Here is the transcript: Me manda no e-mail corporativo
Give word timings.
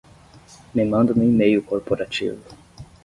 Me 0.75 0.83
manda 0.93 1.13
no 1.13 1.23
e-mail 1.23 1.61
corporativo 1.61 2.41